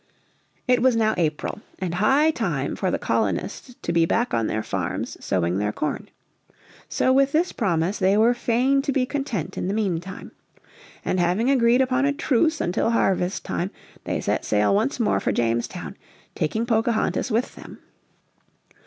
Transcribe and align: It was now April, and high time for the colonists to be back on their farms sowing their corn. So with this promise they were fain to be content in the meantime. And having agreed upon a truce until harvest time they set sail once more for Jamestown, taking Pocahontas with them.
It 0.67 0.81
was 0.81 0.95
now 0.95 1.13
April, 1.15 1.61
and 1.77 1.93
high 1.93 2.31
time 2.31 2.75
for 2.75 2.89
the 2.89 2.97
colonists 2.97 3.75
to 3.83 3.93
be 3.93 4.07
back 4.07 4.33
on 4.33 4.47
their 4.47 4.63
farms 4.63 5.15
sowing 5.23 5.59
their 5.59 5.71
corn. 5.71 6.09
So 6.89 7.13
with 7.13 7.33
this 7.33 7.51
promise 7.51 7.99
they 7.99 8.17
were 8.17 8.33
fain 8.33 8.81
to 8.81 8.91
be 8.91 9.05
content 9.05 9.59
in 9.59 9.67
the 9.67 9.75
meantime. 9.75 10.31
And 11.05 11.19
having 11.19 11.51
agreed 11.51 11.81
upon 11.81 12.05
a 12.05 12.13
truce 12.13 12.59
until 12.59 12.89
harvest 12.89 13.45
time 13.45 13.69
they 14.05 14.19
set 14.19 14.43
sail 14.43 14.73
once 14.73 14.99
more 14.99 15.19
for 15.19 15.31
Jamestown, 15.31 15.95
taking 16.33 16.65
Pocahontas 16.65 17.29
with 17.29 17.53
them. 17.53 17.77